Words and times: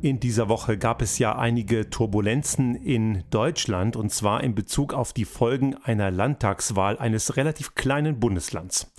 In 0.00 0.20
dieser 0.20 0.48
Woche 0.48 0.78
gab 0.78 1.02
es 1.02 1.18
ja 1.18 1.36
einige 1.36 1.90
Turbulenzen 1.90 2.76
in 2.76 3.24
Deutschland 3.30 3.96
und 3.96 4.12
zwar 4.12 4.44
in 4.44 4.54
Bezug 4.54 4.94
auf 4.94 5.12
die 5.12 5.24
Folgen 5.24 5.74
einer 5.74 6.12
Landtagswahl 6.12 6.96
eines 6.98 7.36
relativ 7.36 7.74
kleinen 7.74 8.20
Bundeslands. 8.20 8.92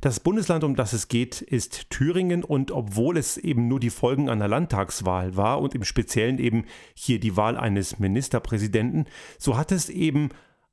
Das 0.00 0.20
Bundesland, 0.20 0.62
um 0.62 0.76
das 0.76 0.92
es 0.92 1.08
geht, 1.08 1.42
ist 1.42 1.90
Thüringen 1.90 2.44
und 2.44 2.70
obwohl 2.70 3.16
es 3.16 3.36
eben 3.36 3.66
nur 3.66 3.80
die 3.80 3.90
Folgen 3.90 4.28
einer 4.28 4.46
Landtagswahl 4.46 5.36
war 5.36 5.60
und 5.60 5.74
im 5.74 5.82
Speziellen 5.82 6.38
eben 6.38 6.66
hier 6.94 7.18
die 7.18 7.36
Wahl 7.36 7.56
eines 7.56 7.98
Ministerpräsidenten, 7.98 9.06
so 9.38 9.56
hat 9.56 9.72
es 9.72 9.88
eben 9.88 10.28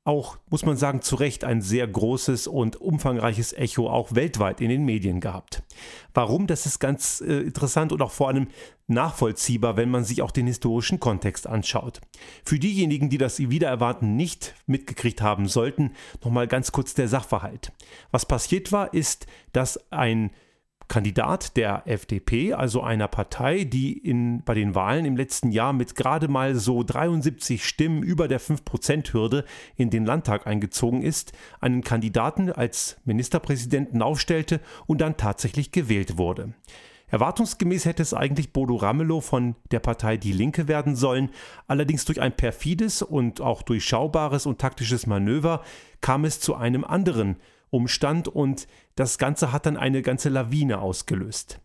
auch, 0.06 0.38
muss 0.50 0.64
man 0.64 0.76
sagen, 0.76 1.02
zu 1.02 1.16
Recht 1.16 1.44
ein 1.44 1.60
sehr 1.60 1.86
großes 1.86 2.46
und 2.46 2.80
umfangreiches 2.80 3.52
Echo 3.52 3.90
auch 3.90 4.14
weltweit 4.14 4.60
in 4.60 4.68
den 4.68 4.84
Medien 4.84 5.20
gehabt. 5.20 5.62
Warum? 6.14 6.46
Das 6.46 6.64
ist 6.64 6.78
ganz 6.78 7.20
äh, 7.20 7.40
interessant 7.40 7.92
und 7.92 8.00
auch 8.00 8.12
vor 8.12 8.28
allem 8.28 8.48
nachvollziehbar, 8.86 9.76
wenn 9.76 9.90
man 9.90 10.04
sich 10.04 10.22
auch 10.22 10.30
den 10.30 10.46
historischen 10.46 11.00
Kontext 11.00 11.46
anschaut. 11.46 12.00
Für 12.44 12.58
diejenigen, 12.58 13.10
die 13.10 13.18
das 13.18 13.38
wieder 13.38 13.68
erwarten 13.68 14.14
nicht 14.14 14.54
mitgekriegt 14.66 15.22
haben 15.22 15.48
sollten, 15.48 15.92
nochmal 16.22 16.46
ganz 16.46 16.70
kurz 16.70 16.94
der 16.94 17.08
Sachverhalt. 17.08 17.72
Was 18.12 18.26
passiert 18.26 18.70
war, 18.70 18.94
ist, 18.94 19.26
dass 19.52 19.90
ein 19.90 20.30
Kandidat 20.88 21.56
der 21.56 21.82
FDP, 21.86 22.52
also 22.52 22.80
einer 22.80 23.08
Partei, 23.08 23.64
die 23.64 23.92
in, 23.92 24.42
bei 24.44 24.54
den 24.54 24.74
Wahlen 24.74 25.04
im 25.04 25.16
letzten 25.16 25.50
Jahr 25.50 25.72
mit 25.72 25.96
gerade 25.96 26.28
mal 26.28 26.54
so 26.54 26.82
73 26.82 27.64
Stimmen 27.64 28.02
über 28.02 28.28
der 28.28 28.40
5%-Hürde 28.40 29.44
in 29.76 29.90
den 29.90 30.06
Landtag 30.06 30.46
eingezogen 30.46 31.02
ist, 31.02 31.32
einen 31.60 31.82
Kandidaten 31.82 32.52
als 32.52 32.98
Ministerpräsidenten 33.04 34.00
aufstellte 34.00 34.60
und 34.86 35.00
dann 35.00 35.16
tatsächlich 35.16 35.72
gewählt 35.72 36.18
wurde. 36.18 36.54
Erwartungsgemäß 37.08 37.84
hätte 37.84 38.02
es 38.02 38.14
eigentlich 38.14 38.52
Bodo 38.52 38.76
Ramelow 38.76 39.20
von 39.20 39.54
der 39.70 39.78
Partei 39.78 40.16
Die 40.16 40.32
Linke 40.32 40.66
werden 40.66 40.96
sollen, 40.96 41.30
allerdings 41.68 42.04
durch 42.04 42.20
ein 42.20 42.36
perfides 42.36 43.02
und 43.02 43.40
auch 43.40 43.62
durchschaubares 43.62 44.46
und 44.46 44.60
taktisches 44.60 45.06
Manöver 45.06 45.62
kam 46.00 46.24
es 46.24 46.40
zu 46.40 46.56
einem 46.56 46.84
anderen 46.84 47.36
Umstand 47.70 48.28
und 48.28 48.66
das 48.94 49.18
Ganze 49.18 49.52
hat 49.52 49.66
dann 49.66 49.76
eine 49.76 50.02
ganze 50.02 50.28
Lawine 50.28 50.80
ausgelöst. 50.80 51.60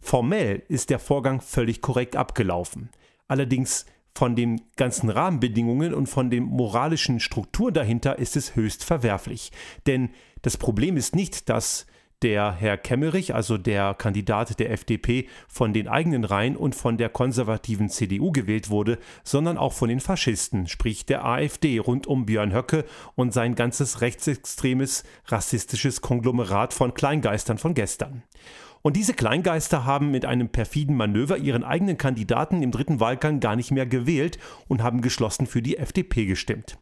Formell 0.00 0.62
ist 0.68 0.90
der 0.90 0.98
Vorgang 0.98 1.40
völlig 1.40 1.80
korrekt 1.80 2.16
abgelaufen. 2.16 2.90
Allerdings 3.28 3.86
von 4.14 4.36
den 4.36 4.60
ganzen 4.76 5.08
Rahmenbedingungen 5.08 5.94
und 5.94 6.06
von 6.06 6.28
den 6.28 6.44
moralischen 6.44 7.20
Strukturen 7.20 7.72
dahinter 7.72 8.18
ist 8.18 8.36
es 8.36 8.56
höchst 8.56 8.84
verwerflich. 8.84 9.52
Denn 9.86 10.10
das 10.42 10.56
Problem 10.56 10.96
ist 10.96 11.14
nicht, 11.14 11.48
dass 11.48 11.86
der 12.22 12.52
Herr 12.52 12.76
Kemmerich, 12.76 13.34
also 13.34 13.58
der 13.58 13.94
Kandidat 13.94 14.58
der 14.58 14.70
FDP, 14.70 15.28
von 15.48 15.72
den 15.72 15.88
eigenen 15.88 16.24
Reihen 16.24 16.56
und 16.56 16.74
von 16.74 16.96
der 16.96 17.08
konservativen 17.08 17.88
CDU 17.88 18.32
gewählt 18.32 18.70
wurde, 18.70 18.98
sondern 19.24 19.58
auch 19.58 19.72
von 19.72 19.88
den 19.88 20.00
Faschisten, 20.00 20.66
sprich 20.66 21.06
der 21.06 21.24
AfD 21.24 21.78
rund 21.78 22.06
um 22.06 22.26
Björn 22.26 22.54
Höcke 22.54 22.84
und 23.14 23.32
sein 23.32 23.54
ganzes 23.54 24.00
rechtsextremes, 24.00 25.04
rassistisches 25.26 26.00
Konglomerat 26.00 26.72
von 26.72 26.94
Kleingeistern 26.94 27.58
von 27.58 27.74
gestern. 27.74 28.22
Und 28.82 28.96
diese 28.96 29.14
Kleingeister 29.14 29.84
haben 29.84 30.10
mit 30.10 30.24
einem 30.24 30.48
perfiden 30.48 30.96
Manöver 30.96 31.38
ihren 31.38 31.62
eigenen 31.62 31.98
Kandidaten 31.98 32.62
im 32.62 32.72
dritten 32.72 32.98
Wahlgang 32.98 33.38
gar 33.38 33.54
nicht 33.54 33.70
mehr 33.70 33.86
gewählt 33.86 34.38
und 34.66 34.82
haben 34.82 35.02
geschlossen 35.02 35.46
für 35.46 35.62
die 35.62 35.78
FDP 35.78 36.26
gestimmt. 36.26 36.78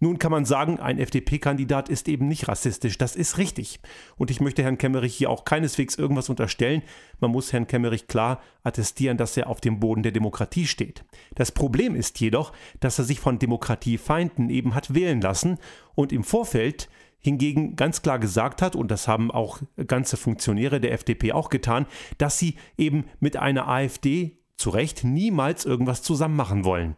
Nun 0.00 0.18
kann 0.18 0.30
man 0.30 0.44
sagen, 0.44 0.78
ein 0.78 0.98
FDP-Kandidat 0.98 1.88
ist 1.88 2.08
eben 2.08 2.28
nicht 2.28 2.48
rassistisch. 2.48 2.98
Das 2.98 3.16
ist 3.16 3.38
richtig. 3.38 3.80
Und 4.16 4.30
ich 4.30 4.40
möchte 4.40 4.62
Herrn 4.62 4.76
Kemmerich 4.76 5.14
hier 5.16 5.30
auch 5.30 5.44
keineswegs 5.44 5.96
irgendwas 5.96 6.28
unterstellen. 6.28 6.82
Man 7.18 7.30
muss 7.30 7.52
Herrn 7.52 7.66
Kemmerich 7.66 8.06
klar 8.06 8.42
attestieren, 8.62 9.16
dass 9.16 9.36
er 9.36 9.48
auf 9.48 9.60
dem 9.60 9.80
Boden 9.80 10.02
der 10.02 10.12
Demokratie 10.12 10.66
steht. 10.66 11.04
Das 11.34 11.50
Problem 11.50 11.94
ist 11.94 12.20
jedoch, 12.20 12.52
dass 12.80 12.98
er 12.98 13.04
sich 13.06 13.20
von 13.20 13.38
Demokratiefeinden 13.38 14.50
eben 14.50 14.74
hat 14.74 14.92
wählen 14.92 15.20
lassen 15.22 15.58
und 15.94 16.12
im 16.12 16.24
Vorfeld 16.24 16.90
hingegen 17.18 17.74
ganz 17.74 18.02
klar 18.02 18.18
gesagt 18.18 18.62
hat, 18.62 18.76
und 18.76 18.90
das 18.90 19.08
haben 19.08 19.30
auch 19.30 19.60
ganze 19.86 20.16
Funktionäre 20.16 20.80
der 20.80 20.92
FDP 20.92 21.32
auch 21.32 21.48
getan, 21.48 21.86
dass 22.18 22.38
sie 22.38 22.56
eben 22.76 23.06
mit 23.18 23.36
einer 23.36 23.66
AfD 23.66 24.38
zu 24.56 24.70
Recht 24.70 25.04
niemals 25.04 25.64
irgendwas 25.64 26.02
zusammen 26.02 26.36
machen 26.36 26.64
wollen. 26.64 26.94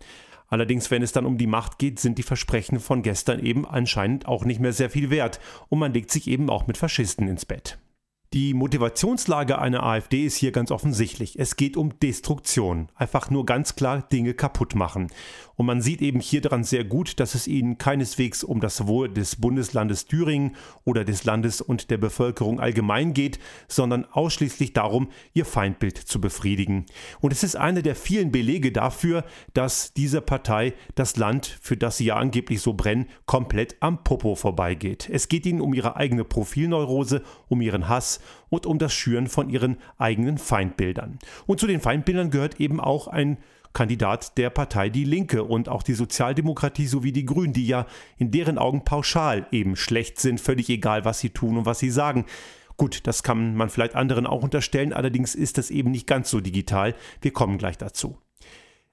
Allerdings, 0.48 0.90
wenn 0.90 1.02
es 1.02 1.12
dann 1.12 1.26
um 1.26 1.38
die 1.38 1.46
Macht 1.46 1.78
geht, 1.78 2.00
sind 2.00 2.18
die 2.18 2.22
Versprechen 2.22 2.80
von 2.80 3.02
gestern 3.02 3.38
eben 3.44 3.66
anscheinend 3.66 4.26
auch 4.26 4.44
nicht 4.44 4.60
mehr 4.60 4.72
sehr 4.72 4.90
viel 4.90 5.10
wert 5.10 5.40
und 5.68 5.78
man 5.78 5.92
legt 5.92 6.10
sich 6.10 6.26
eben 6.26 6.48
auch 6.50 6.66
mit 6.66 6.78
Faschisten 6.78 7.28
ins 7.28 7.44
Bett. 7.44 7.78
Die 8.34 8.52
Motivationslage 8.52 9.58
einer 9.58 9.82
AfD 9.82 10.26
ist 10.26 10.36
hier 10.36 10.52
ganz 10.52 10.70
offensichtlich. 10.70 11.38
Es 11.38 11.56
geht 11.56 11.78
um 11.78 11.98
Destruktion. 11.98 12.90
Einfach 12.94 13.30
nur 13.30 13.46
ganz 13.46 13.74
klar 13.74 14.02
Dinge 14.02 14.34
kaputt 14.34 14.74
machen. 14.74 15.06
Und 15.56 15.64
man 15.64 15.80
sieht 15.80 16.02
eben 16.02 16.20
hier 16.20 16.42
daran 16.42 16.62
sehr 16.62 16.84
gut, 16.84 17.18
dass 17.20 17.34
es 17.34 17.48
ihnen 17.48 17.78
keineswegs 17.78 18.44
um 18.44 18.60
das 18.60 18.86
Wohl 18.86 19.08
des 19.08 19.36
Bundeslandes 19.36 20.04
Thüringen 20.04 20.56
oder 20.84 21.04
des 21.04 21.24
Landes 21.24 21.62
und 21.62 21.90
der 21.90 21.96
Bevölkerung 21.96 22.60
allgemein 22.60 23.14
geht, 23.14 23.40
sondern 23.66 24.04
ausschließlich 24.04 24.74
darum, 24.74 25.08
ihr 25.32 25.46
Feindbild 25.46 25.96
zu 25.96 26.20
befriedigen. 26.20 26.84
Und 27.20 27.32
es 27.32 27.42
ist 27.42 27.56
einer 27.56 27.80
der 27.80 27.96
vielen 27.96 28.30
Belege 28.30 28.72
dafür, 28.72 29.24
dass 29.54 29.94
diese 29.94 30.20
Partei 30.20 30.74
das 30.94 31.16
Land, 31.16 31.58
für 31.62 31.78
das 31.78 31.96
sie 31.96 32.04
ja 32.04 32.16
angeblich 32.16 32.60
so 32.60 32.74
brennen, 32.74 33.06
komplett 33.24 33.78
am 33.80 34.04
Popo 34.04 34.36
vorbeigeht. 34.36 35.08
Es 35.10 35.28
geht 35.28 35.46
ihnen 35.46 35.62
um 35.62 35.72
ihre 35.72 35.96
eigene 35.96 36.24
Profilneurose, 36.24 37.22
um 37.48 37.62
ihren 37.62 37.88
Hass, 37.88 38.17
und 38.48 38.66
um 38.66 38.78
das 38.78 38.92
Schüren 38.92 39.26
von 39.26 39.50
ihren 39.50 39.76
eigenen 39.98 40.38
Feindbildern. 40.38 41.18
Und 41.46 41.60
zu 41.60 41.66
den 41.66 41.80
Feindbildern 41.80 42.30
gehört 42.30 42.60
eben 42.60 42.80
auch 42.80 43.08
ein 43.08 43.38
Kandidat 43.72 44.38
der 44.38 44.50
Partei 44.50 44.88
Die 44.88 45.04
Linke 45.04 45.44
und 45.44 45.68
auch 45.68 45.82
die 45.82 45.94
Sozialdemokratie 45.94 46.86
sowie 46.86 47.12
die 47.12 47.26
Grünen, 47.26 47.52
die 47.52 47.66
ja 47.66 47.86
in 48.16 48.30
deren 48.30 48.58
Augen 48.58 48.84
pauschal 48.84 49.46
eben 49.52 49.76
schlecht 49.76 50.18
sind, 50.20 50.40
völlig 50.40 50.68
egal, 50.68 51.04
was 51.04 51.20
sie 51.20 51.30
tun 51.30 51.58
und 51.58 51.66
was 51.66 51.78
sie 51.78 51.90
sagen. 51.90 52.24
Gut, 52.76 53.06
das 53.06 53.22
kann 53.22 53.56
man 53.56 53.70
vielleicht 53.70 53.94
anderen 53.94 54.26
auch 54.26 54.42
unterstellen, 54.42 54.92
allerdings 54.92 55.34
ist 55.34 55.58
das 55.58 55.70
eben 55.70 55.90
nicht 55.90 56.06
ganz 56.06 56.30
so 56.30 56.40
digital. 56.40 56.94
Wir 57.20 57.32
kommen 57.32 57.58
gleich 57.58 57.76
dazu. 57.76 58.18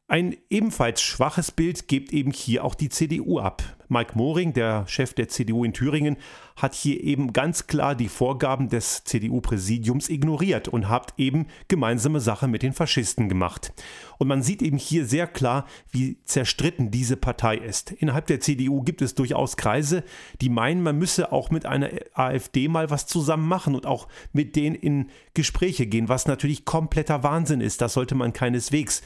Ein 0.08 0.38
ebenfalls 0.52 1.02
schwaches 1.02 1.50
Bild 1.52 1.88
gibt 1.88 2.14
eben 2.14 2.30
hier 2.30 2.64
auch 2.64 2.76
die 2.76 2.90
CDU 2.90 3.40
ab. 3.40 3.64
Mike 3.88 4.12
Moring, 4.16 4.54
der 4.54 4.88
Chef 4.88 5.16
der 5.16 5.30
CDU 5.30 5.64
in 5.64 5.74
Thüringen, 5.74 6.18
hat 6.56 6.76
hier 6.76 7.04
eben 7.04 7.34
ganz 7.34 7.66
klar 7.66 7.96
die 7.96 8.08
Vorgaben 8.08 8.70
des 8.70 9.04
CDU-Präsidiums 9.04 10.10
ignoriert 10.10 10.68
und 10.68 10.90
hat 10.90 11.16
eben 11.18 11.48
gemeinsame 11.70 12.20
Sache 12.20 12.48
mit 12.48 12.62
den 12.62 12.74
Faschisten 12.74 13.30
gemacht. 13.30 13.74
Und 14.20 14.28
man 14.28 14.44
sieht 14.44 14.62
eben 14.62 14.78
hier 14.78 15.08
sehr 15.08 15.26
klar, 15.26 15.66
wie 15.90 16.18
zerstritten 16.24 16.92
diese 16.92 17.18
Partei 17.18 17.58
ist. 17.58 17.92
Innerhalb 17.92 18.28
der 18.28 18.40
CDU 18.40 18.84
gibt 18.84 19.02
es 19.02 19.16
durchaus 19.16 19.58
Kreise, 19.58 20.04
die 20.40 20.50
meinen, 20.50 20.84
man 20.84 21.00
müsse 21.00 21.32
auch 21.32 21.50
mit 21.50 21.66
einer 21.66 21.90
AfD 22.14 22.68
mal 22.68 22.92
was 22.92 23.08
zusammen 23.08 23.48
machen 23.48 23.74
und 23.74 23.88
auch 23.88 24.08
mit 24.34 24.56
denen 24.56 24.76
in 24.76 25.10
Gespräche 25.34 25.88
gehen, 25.88 26.10
was 26.10 26.28
natürlich 26.28 26.64
kompletter 26.64 27.24
Wahnsinn 27.24 27.62
ist. 27.62 27.82
Das 27.82 27.94
sollte 27.94 28.14
man 28.14 28.34
keineswegs 28.34 29.02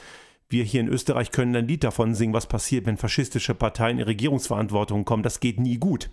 wir 0.49 0.63
hier 0.63 0.81
in 0.81 0.87
Österreich 0.87 1.31
können 1.31 1.55
ein 1.55 1.67
Lied 1.67 1.83
davon 1.83 2.15
singen, 2.15 2.33
was 2.33 2.47
passiert, 2.47 2.85
wenn 2.85 2.97
faschistische 2.97 3.53
Parteien 3.53 3.99
in 3.99 4.05
Regierungsverantwortung 4.05 5.05
kommen. 5.05 5.23
Das 5.23 5.39
geht 5.39 5.59
nie 5.59 5.77
gut. 5.77 6.09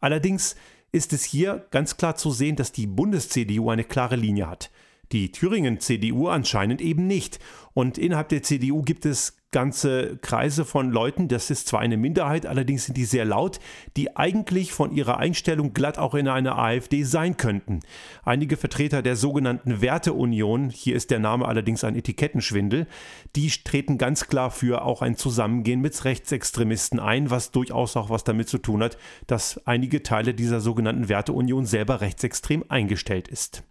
Allerdings 0.00 0.56
ist 0.90 1.12
es 1.12 1.22
hier 1.24 1.66
ganz 1.70 1.96
klar 1.96 2.16
zu 2.16 2.30
sehen, 2.30 2.56
dass 2.56 2.72
die 2.72 2.86
Bundes-CDU 2.86 3.68
eine 3.68 3.84
klare 3.84 4.16
Linie 4.16 4.48
hat. 4.48 4.70
Die 5.12 5.32
Thüringen-CDU 5.32 6.28
anscheinend 6.28 6.80
eben 6.80 7.06
nicht. 7.06 7.38
Und 7.72 7.98
innerhalb 7.98 8.28
der 8.28 8.42
CDU 8.42 8.82
gibt 8.82 9.04
es 9.04 9.36
ganze 9.54 10.18
Kreise 10.20 10.64
von 10.64 10.90
Leuten, 10.90 11.28
das 11.28 11.48
ist 11.48 11.68
zwar 11.68 11.78
eine 11.78 11.96
Minderheit, 11.96 12.44
allerdings 12.44 12.86
sind 12.86 12.96
die 12.96 13.04
sehr 13.04 13.24
laut, 13.24 13.60
die 13.96 14.16
eigentlich 14.16 14.72
von 14.72 14.90
ihrer 14.90 15.18
Einstellung 15.18 15.72
glatt 15.72 15.96
auch 15.96 16.14
in 16.14 16.26
einer 16.26 16.58
AfD 16.58 17.04
sein 17.04 17.36
könnten. 17.36 17.78
Einige 18.24 18.56
Vertreter 18.56 19.00
der 19.00 19.14
sogenannten 19.14 19.80
Werteunion, 19.80 20.70
hier 20.70 20.96
ist 20.96 21.12
der 21.12 21.20
Name 21.20 21.46
allerdings 21.46 21.84
ein 21.84 21.94
Etikettenschwindel, 21.94 22.88
die 23.36 23.48
treten 23.48 23.96
ganz 23.96 24.26
klar 24.26 24.50
für 24.50 24.82
auch 24.82 25.02
ein 25.02 25.16
Zusammengehen 25.16 25.80
mit 25.80 26.04
Rechtsextremisten 26.04 26.98
ein, 26.98 27.30
was 27.30 27.52
durchaus 27.52 27.96
auch 27.96 28.10
was 28.10 28.24
damit 28.24 28.48
zu 28.48 28.58
tun 28.58 28.82
hat, 28.82 28.98
dass 29.28 29.64
einige 29.68 30.02
Teile 30.02 30.34
dieser 30.34 30.60
sogenannten 30.60 31.08
Werteunion 31.08 31.64
selber 31.64 32.00
rechtsextrem 32.00 32.64
eingestellt 32.68 33.28
ist. 33.28 33.62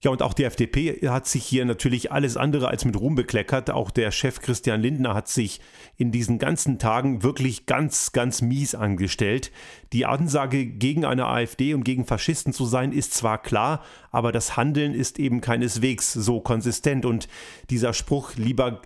Ja, 0.00 0.12
und 0.12 0.22
auch 0.22 0.32
die 0.32 0.44
FDP 0.44 1.08
hat 1.08 1.26
sich 1.26 1.44
hier 1.44 1.64
natürlich 1.64 2.12
alles 2.12 2.36
andere 2.36 2.68
als 2.68 2.84
mit 2.84 2.96
Ruhm 2.96 3.16
bekleckert. 3.16 3.68
Auch 3.70 3.90
der 3.90 4.12
Chef 4.12 4.40
Christian 4.40 4.80
Lindner 4.80 5.12
hat 5.12 5.26
sich 5.26 5.60
in 5.96 6.12
diesen 6.12 6.38
ganzen 6.38 6.78
Tagen 6.78 7.24
wirklich 7.24 7.66
ganz, 7.66 8.12
ganz 8.12 8.40
mies 8.40 8.76
angestellt. 8.76 9.50
Die 9.92 10.06
Ansage 10.06 10.66
gegen 10.66 11.04
eine 11.04 11.26
AfD 11.26 11.74
und 11.74 11.82
gegen 11.82 12.04
Faschisten 12.04 12.52
zu 12.52 12.64
sein, 12.64 12.92
ist 12.92 13.12
zwar 13.12 13.42
klar, 13.42 13.82
aber 14.12 14.30
das 14.30 14.56
Handeln 14.56 14.94
ist 14.94 15.18
eben 15.18 15.40
keineswegs 15.40 16.12
so 16.12 16.40
konsistent. 16.40 17.04
Und 17.04 17.26
dieser 17.68 17.92
Spruch, 17.92 18.36
lieber 18.36 18.82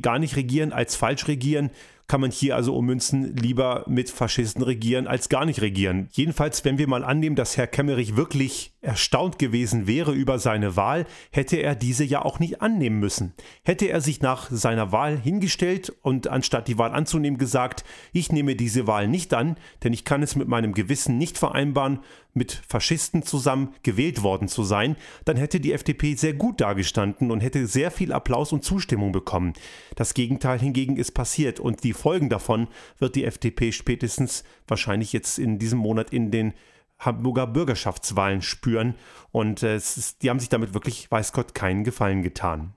gar 0.00 0.20
nicht 0.20 0.36
regieren 0.36 0.72
als 0.72 0.94
falsch 0.94 1.26
regieren, 1.26 1.70
kann 2.08 2.20
man 2.20 2.30
hier 2.30 2.56
also 2.56 2.76
ummünzen, 2.76 3.36
lieber 3.36 3.84
mit 3.86 4.10
Faschisten 4.10 4.62
regieren 4.62 5.06
als 5.06 5.28
gar 5.28 5.44
nicht 5.44 5.60
regieren. 5.60 6.08
Jedenfalls, 6.12 6.64
wenn 6.64 6.78
wir 6.78 6.88
mal 6.88 7.04
annehmen, 7.04 7.36
dass 7.36 7.56
Herr 7.56 7.66
Kemmerich 7.66 8.16
wirklich 8.16 8.72
erstaunt 8.82 9.38
gewesen 9.38 9.86
wäre 9.86 10.12
über 10.12 10.38
seine 10.38 10.76
Wahl, 10.76 11.06
hätte 11.30 11.56
er 11.56 11.74
diese 11.74 12.04
ja 12.04 12.22
auch 12.22 12.38
nicht 12.40 12.60
annehmen 12.60 12.98
müssen. 12.98 13.32
Hätte 13.62 13.86
er 13.86 14.00
sich 14.00 14.20
nach 14.20 14.50
seiner 14.50 14.92
Wahl 14.92 15.16
hingestellt 15.18 15.92
und 16.02 16.28
anstatt 16.28 16.68
die 16.68 16.78
Wahl 16.78 16.92
anzunehmen 16.92 17.38
gesagt, 17.38 17.84
ich 18.12 18.32
nehme 18.32 18.56
diese 18.56 18.86
Wahl 18.86 19.08
nicht 19.08 19.32
an, 19.34 19.56
denn 19.84 19.92
ich 19.92 20.04
kann 20.04 20.22
es 20.22 20.36
mit 20.36 20.48
meinem 20.48 20.74
Gewissen 20.74 21.16
nicht 21.16 21.38
vereinbaren, 21.38 22.00
mit 22.34 22.62
Faschisten 22.66 23.22
zusammen 23.22 23.74
gewählt 23.82 24.22
worden 24.22 24.48
zu 24.48 24.64
sein, 24.64 24.96
dann 25.24 25.36
hätte 25.36 25.60
die 25.60 25.72
FDP 25.72 26.14
sehr 26.14 26.32
gut 26.32 26.60
dagestanden 26.60 27.30
und 27.30 27.40
hätte 27.40 27.66
sehr 27.66 27.90
viel 27.90 28.12
Applaus 28.12 28.52
und 28.52 28.64
Zustimmung 28.64 29.12
bekommen. 29.12 29.52
Das 29.96 30.14
Gegenteil 30.14 30.58
hingegen 30.58 30.96
ist 30.96 31.12
passiert 31.12 31.60
und 31.60 31.84
die 31.84 31.91
Folgen 31.94 32.28
davon 32.28 32.68
wird 32.98 33.16
die 33.16 33.24
FDP 33.24 33.72
spätestens 33.72 34.44
wahrscheinlich 34.66 35.12
jetzt 35.12 35.38
in 35.38 35.58
diesem 35.58 35.78
Monat 35.78 36.12
in 36.12 36.30
den 36.30 36.54
Hamburger 36.98 37.46
Bürgerschaftswahlen 37.46 38.42
spüren 38.42 38.94
und 39.32 39.62
äh, 39.62 39.76
ist, 39.76 40.22
die 40.22 40.30
haben 40.30 40.38
sich 40.38 40.48
damit 40.48 40.74
wirklich, 40.74 41.10
weiß 41.10 41.32
Gott, 41.32 41.54
keinen 41.54 41.84
Gefallen 41.84 42.22
getan. 42.22 42.74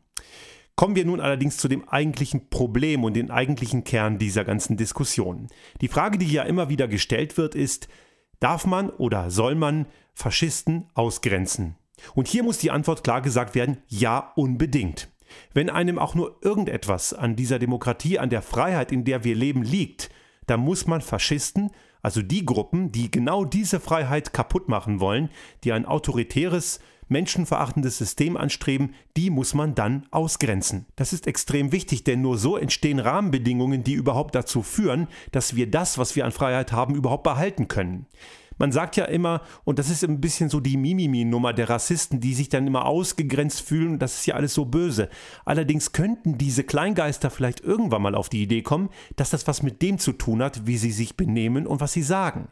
Kommen 0.76 0.96
wir 0.96 1.06
nun 1.06 1.22
allerdings 1.22 1.58
zu 1.58 1.68
dem 1.68 1.88
eigentlichen 1.88 2.50
Problem 2.50 3.04
und 3.04 3.14
den 3.14 3.32
eigentlichen 3.32 3.84
Kern 3.84 4.18
dieser 4.18 4.44
ganzen 4.44 4.78
Diskussion. 4.78 5.48
Die 5.80 5.88
Frage, 5.88 6.18
die 6.18 6.32
ja 6.32 6.44
immer 6.44 6.70
wieder 6.70 6.88
gestellt 6.88 7.38
wird, 7.38 7.56
ist, 7.56 7.88
Darf 8.40 8.66
man 8.66 8.90
oder 8.90 9.32
soll 9.32 9.56
man 9.56 9.86
Faschisten 10.14 10.88
ausgrenzen? 10.94 11.76
Und 12.14 12.28
hier 12.28 12.44
muss 12.44 12.58
die 12.58 12.72
Antwort 12.72 13.04
klar 13.04 13.22
gesagt 13.22 13.56
werden, 13.56 13.78
ja 13.88 14.34
unbedingt. 14.36 15.10
Wenn 15.54 15.69
einem 15.69 16.00
auch 16.00 16.16
nur 16.16 16.38
irgendetwas 16.42 17.13
an 17.13 17.36
dieser 17.36 17.60
Demokratie, 17.60 18.19
an 18.19 18.30
der 18.30 18.42
Freiheit, 18.42 18.92
in 18.92 19.06
der 19.06 19.24
wir 19.24 19.36
leben, 19.36 19.63
liegt, 19.63 20.10
dann 20.48 20.60
muss 20.60 20.88
man 20.88 21.01
Faschisten, 21.01 21.72
also 22.01 22.22
die 22.22 22.45
Gruppen, 22.45 22.92
die 22.92 23.10
genau 23.10 23.45
diese 23.45 23.80
Freiheit 23.80 24.31
kaputt 24.31 24.69
machen 24.69 25.00
wollen, 25.00 25.30
die 25.63 25.72
ein 25.72 25.86
autoritäres, 25.86 26.80
menschenverachtendes 27.07 27.98
System 27.98 28.38
anstreben, 28.38 28.94
die 29.16 29.30
muss 29.30 29.54
man 29.54 29.75
dann 29.75 30.07
ausgrenzen. 30.12 30.86
Das 30.95 31.13
ist 31.13 31.27
extrem 31.27 31.72
wichtig, 31.72 32.04
denn 32.04 32.22
nur 32.22 32.38
so 32.38 32.57
entstehen 32.57 33.00
Rahmenbedingungen, 33.00 33.83
die 33.83 33.94
überhaupt 33.94 34.36
dazu 34.36 34.62
führen, 34.62 35.07
dass 35.31 35.56
wir 35.56 35.69
das, 35.69 35.98
was 35.98 36.16
wir 36.16 36.25
an 36.25 36.31
Freiheit 36.31 36.72
haben, 36.72 36.95
überhaupt 36.95 37.24
behalten 37.24 37.68
können. 37.68 38.07
Man 38.57 38.72
sagt 38.72 38.96
ja 38.96 39.06
immer, 39.06 39.42
und 39.63 39.80
das 39.80 39.90
ist 39.90 40.04
ein 40.04 40.22
bisschen 40.22 40.50
so 40.50 40.60
die 40.60 40.78
Mimimi-Nummer 40.78 41.54
der 41.54 41.69
Rassisten, 41.69 42.19
die 42.19 42.34
sich 42.34 42.50
dann 42.50 42.68
immer 42.68 42.86
ausgegrenzt 42.86 43.62
fühlen, 43.62 43.94
und 43.94 44.00
das 44.00 44.16
ist 44.16 44.25
ja 44.25 44.36
alles 44.36 44.54
so 44.54 44.66
böse. 44.66 45.10
Allerdings 45.44 45.92
könnten 45.92 46.38
diese 46.38 46.63
Kleingeister 46.63 47.30
vielleicht 47.30 47.62
irgendwann 47.62 48.02
mal 48.02 48.16
auf 48.16 48.30
die 48.30 48.44
Idee 48.44 48.62
kommen, 48.62 48.90
dass 49.16 49.30
das 49.30 49.48
was 49.48 49.63
mit 49.63 49.81
dem 49.81 49.98
zu 49.98 50.13
tun 50.13 50.42
hat, 50.42 50.66
wie 50.68 50.78
sie 50.78 50.92
sich 50.92 51.18
benehmen 51.18 51.68
und 51.68 51.81
was 51.81 51.94
sie 51.94 52.04
sagen. 52.04 52.48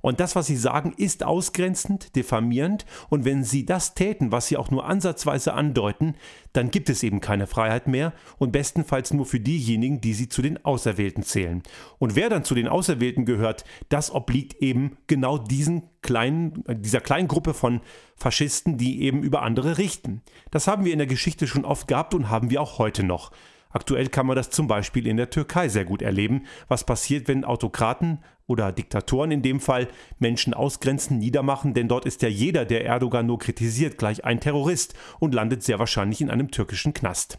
Und 0.00 0.20
das, 0.20 0.36
was 0.36 0.46
sie 0.46 0.56
sagen, 0.56 0.94
ist 0.96 1.24
ausgrenzend, 1.24 2.14
diffamierend. 2.14 2.86
Und 3.08 3.24
wenn 3.24 3.42
sie 3.42 3.66
das 3.66 3.94
täten, 3.94 4.30
was 4.30 4.46
sie 4.46 4.56
auch 4.56 4.70
nur 4.70 4.86
ansatzweise 4.86 5.54
andeuten, 5.54 6.14
dann 6.56 6.70
gibt 6.70 6.88
es 6.88 7.02
eben 7.02 7.20
keine 7.20 7.46
Freiheit 7.46 7.86
mehr 7.86 8.12
und 8.38 8.52
bestenfalls 8.52 9.12
nur 9.12 9.26
für 9.26 9.40
diejenigen, 9.40 10.00
die 10.00 10.14
sie 10.14 10.28
zu 10.28 10.42
den 10.42 10.64
Auserwählten 10.64 11.22
zählen. 11.22 11.62
Und 11.98 12.16
wer 12.16 12.30
dann 12.30 12.44
zu 12.44 12.54
den 12.54 12.68
Auserwählten 12.68 13.24
gehört, 13.26 13.64
das 13.88 14.10
obliegt 14.10 14.54
eben 14.62 14.96
genau 15.06 15.38
diesen 15.38 15.82
kleinen, 16.00 16.64
dieser 16.68 17.00
kleinen 17.00 17.28
Gruppe 17.28 17.52
von 17.52 17.80
Faschisten, 18.16 18.78
die 18.78 19.02
eben 19.02 19.22
über 19.22 19.42
andere 19.42 19.78
richten. 19.78 20.22
Das 20.50 20.66
haben 20.66 20.84
wir 20.84 20.92
in 20.92 20.98
der 20.98 21.06
Geschichte 21.06 21.46
schon 21.46 21.64
oft 21.64 21.88
gehabt 21.88 22.14
und 22.14 22.30
haben 22.30 22.50
wir 22.50 22.62
auch 22.62 22.78
heute 22.78 23.02
noch. 23.02 23.32
Aktuell 23.76 24.08
kann 24.08 24.24
man 24.24 24.36
das 24.36 24.48
zum 24.48 24.68
Beispiel 24.68 25.06
in 25.06 25.18
der 25.18 25.28
Türkei 25.28 25.68
sehr 25.68 25.84
gut 25.84 26.00
erleben, 26.00 26.46
was 26.66 26.84
passiert, 26.84 27.28
wenn 27.28 27.44
Autokraten 27.44 28.20
oder 28.46 28.72
Diktatoren 28.72 29.30
in 29.30 29.42
dem 29.42 29.60
Fall 29.60 29.88
Menschen 30.18 30.54
ausgrenzen, 30.54 31.18
niedermachen, 31.18 31.74
denn 31.74 31.86
dort 31.86 32.06
ist 32.06 32.22
ja 32.22 32.28
jeder, 32.30 32.64
der 32.64 32.86
Erdogan 32.86 33.26
nur 33.26 33.38
kritisiert, 33.38 33.98
gleich 33.98 34.24
ein 34.24 34.40
Terrorist 34.40 34.94
und 35.18 35.34
landet 35.34 35.62
sehr 35.62 35.78
wahrscheinlich 35.78 36.22
in 36.22 36.30
einem 36.30 36.50
türkischen 36.50 36.94
Knast. 36.94 37.38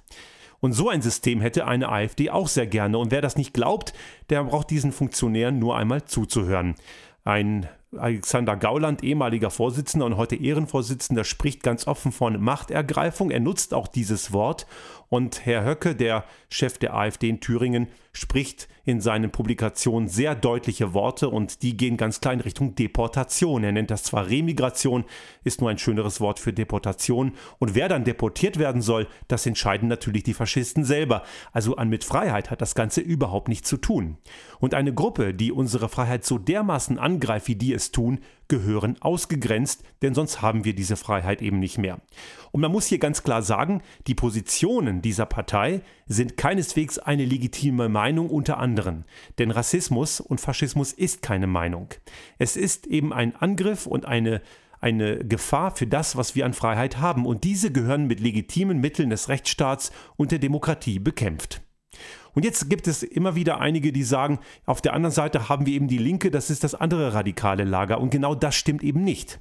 Und 0.59 0.73
so 0.73 0.89
ein 0.89 1.01
System 1.01 1.41
hätte 1.41 1.65
eine 1.65 1.89
AfD 1.89 2.29
auch 2.29 2.47
sehr 2.47 2.67
gerne. 2.67 2.99
Und 2.99 3.09
wer 3.09 3.21
das 3.21 3.35
nicht 3.35 3.55
glaubt, 3.55 3.93
der 4.29 4.43
braucht 4.43 4.69
diesen 4.69 4.91
Funktionären 4.91 5.57
nur 5.57 5.75
einmal 5.75 6.05
zuzuhören. 6.05 6.75
Ein 7.23 7.67
Alexander 7.95 8.57
Gauland, 8.57 9.01
ehemaliger 9.01 9.49
Vorsitzender 9.49 10.05
und 10.05 10.17
heute 10.17 10.35
Ehrenvorsitzender, 10.35 11.23
spricht 11.23 11.63
ganz 11.63 11.87
offen 11.87 12.11
von 12.11 12.41
Machtergreifung. 12.41 13.31
Er 13.31 13.39
nutzt 13.39 13.73
auch 13.73 13.87
dieses 13.87 14.33
Wort. 14.33 14.67
Und 15.09 15.45
Herr 15.45 15.63
Höcke, 15.63 15.95
der 15.95 16.25
Chef 16.49 16.77
der 16.77 16.93
AfD 16.93 17.29
in 17.29 17.39
Thüringen, 17.39 17.87
spricht 18.11 18.67
in 18.83 18.99
seinen 18.99 19.31
Publikationen 19.31 20.09
sehr 20.09 20.33
deutliche 20.33 20.93
Worte 20.93 21.29
und 21.29 21.61
die 21.61 21.77
gehen 21.77 21.97
ganz 21.97 22.19
klar 22.19 22.33
in 22.33 22.39
Richtung 22.41 22.75
Deportation. 22.75 23.63
Er 23.63 23.71
nennt 23.71 23.91
das 23.91 24.03
zwar 24.03 24.27
Remigration, 24.27 25.05
ist 25.43 25.61
nur 25.61 25.69
ein 25.69 25.77
schöneres 25.77 26.19
Wort 26.19 26.39
für 26.39 26.51
Deportation. 26.51 27.33
Und 27.59 27.75
wer 27.75 27.89
dann 27.89 28.05
deportiert 28.05 28.59
werden 28.59 28.81
soll, 28.81 29.07
das 29.27 29.45
entscheiden 29.45 29.87
natürlich 29.87 30.23
die 30.23 30.33
Faschisten 30.33 30.83
selber. 30.83 31.23
Also 31.53 31.75
an 31.75 31.89
mit 31.89 32.03
Freiheit 32.03 32.49
hat 32.49 32.61
das 32.61 32.75
Ganze 32.75 33.01
überhaupt 33.01 33.49
nichts 33.49 33.69
zu 33.69 33.77
tun. 33.77 34.17
Und 34.59 34.73
eine 34.73 34.93
Gruppe, 34.93 35.33
die 35.33 35.51
unsere 35.51 35.87
Freiheit 35.87 36.25
so 36.25 36.37
dermaßen 36.37 36.97
angreift, 36.97 37.47
wie 37.47 37.55
die 37.55 37.73
es 37.73 37.86
tun, 37.91 38.19
gehören 38.47 39.01
ausgegrenzt, 39.01 39.83
denn 40.01 40.13
sonst 40.13 40.41
haben 40.41 40.63
wir 40.65 40.73
diese 40.73 40.95
Freiheit 40.95 41.41
eben 41.41 41.59
nicht 41.59 41.77
mehr. 41.77 41.99
Und 42.51 42.61
man 42.61 42.71
muss 42.71 42.87
hier 42.87 42.99
ganz 42.99 43.23
klar 43.23 43.41
sagen, 43.41 43.81
die 44.07 44.15
Positionen 44.15 45.01
dieser 45.01 45.25
Partei 45.25 45.81
sind 46.07 46.37
keineswegs 46.37 46.99
eine 46.99 47.25
legitime 47.25 47.89
Meinung 47.89 48.29
unter 48.29 48.57
anderen, 48.57 49.05
denn 49.39 49.51
Rassismus 49.51 50.19
und 50.19 50.41
Faschismus 50.41 50.93
ist 50.93 51.21
keine 51.21 51.47
Meinung. 51.47 51.89
Es 52.37 52.55
ist 52.55 52.87
eben 52.87 53.13
ein 53.13 53.35
Angriff 53.35 53.85
und 53.85 54.05
eine 54.05 54.41
eine 54.79 55.17
Gefahr 55.25 55.75
für 55.75 55.87
das, 55.87 56.15
was 56.15 56.35
wir 56.35 56.45
an 56.45 56.53
Freiheit 56.53 56.97
haben, 56.99 57.25
und 57.25 57.43
diese 57.43 57.71
gehören 57.71 58.05
mit 58.05 58.19
legitimen 58.19 58.79
Mitteln 58.79 59.09
des 59.09 59.27
Rechtsstaats 59.27 59.91
und 60.17 60.31
der 60.31 60.37
Demokratie 60.39 60.99
bekämpft. 60.99 61.61
Und 62.37 62.45
jetzt 62.45 62.69
gibt 62.69 62.87
es 62.87 63.01
immer 63.01 63.33
wieder 63.33 63.59
einige, 63.61 63.91
die 63.91 64.03
sagen, 64.03 64.37
auf 64.67 64.79
der 64.79 64.93
anderen 64.93 65.11
Seite 65.11 65.49
haben 65.49 65.65
wir 65.65 65.73
eben 65.73 65.87
die 65.87 65.97
Linke, 65.97 66.29
das 66.29 66.51
ist 66.51 66.63
das 66.63 66.75
andere 66.75 67.15
radikale 67.15 67.63
Lager. 67.63 67.99
Und 67.99 68.11
genau 68.11 68.35
das 68.35 68.53
stimmt 68.53 68.83
eben 68.83 69.03
nicht. 69.03 69.39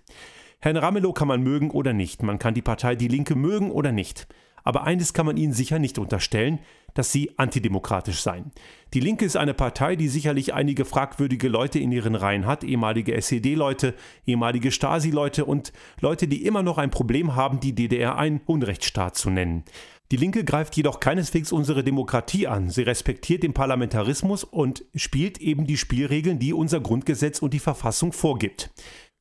Herrn 0.61 0.79
Ramelow 0.79 1.13
kann 1.13 1.29
man 1.29 1.43
mögen 1.43 1.71
oder 1.71 1.93
nicht. 1.93 2.23
Man 2.23 2.39
kann 2.39 2.55
die 2.55 2.63
Partei 2.63 2.95
Die 2.97 3.09
Linke 3.09 3.35
mögen 3.35 3.71
oder 3.71 3.93
nicht. 3.93 4.27
Aber 4.65 4.85
eines 4.85 5.13
kann 5.13 5.27
man 5.27 5.37
ihnen 5.37 5.53
sicher 5.53 5.79
nicht 5.79 5.99
unterstellen, 5.99 6.59
dass 6.95 7.13
sie 7.13 7.39
antidemokratisch 7.39 8.23
seien. 8.23 8.51
Die 8.95 9.01
Linke 9.01 9.27
ist 9.27 9.37
eine 9.37 9.53
Partei, 9.53 9.95
die 9.95 10.09
sicherlich 10.09 10.55
einige 10.55 10.87
fragwürdige 10.87 11.49
Leute 11.49 11.79
in 11.79 11.93
ihren 11.93 12.15
Reihen 12.15 12.47
hat, 12.47 12.65
ehemalige 12.65 13.15
SED-Leute, 13.15 13.95
ehemalige 14.25 14.73
Stasi-Leute 14.73 15.45
und 15.45 15.75
Leute, 16.01 16.27
die 16.29 16.47
immer 16.47 16.63
noch 16.63 16.79
ein 16.79 16.91
Problem 16.91 17.37
haben, 17.37 17.61
die 17.61 17.75
DDR 17.75 18.17
einen 18.17 18.41
Unrechtsstaat 18.47 19.17
zu 19.17 19.29
nennen. 19.29 19.65
Die 20.13 20.17
Linke 20.17 20.45
greift 20.45 20.77
jedoch 20.77 21.01
keineswegs 21.01 21.51
unsere 21.51 21.83
Demokratie 21.83 22.47
an. 22.47 22.71
Sie 22.71 22.83
respektiert 22.83 23.43
den 23.43 23.55
Parlamentarismus 23.55 24.45
und 24.45 24.85
spielt 24.95 25.41
eben 25.41 25.67
die 25.67 25.77
Spielregeln, 25.77 26.39
die 26.39 26.53
unser 26.53 26.81
Grundgesetz 26.81 27.41
und 27.41 27.53
die 27.53 27.59
Verfassung 27.59 28.13
vorgibt. 28.13 28.71